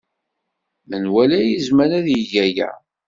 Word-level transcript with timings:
Menwala 0.89 1.39
yezmer 1.43 1.91
ad 1.99 2.07
yeg 2.13 2.31
aya. 2.45 2.69